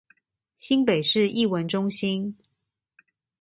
[0.57, 2.35] 新北市藝文中心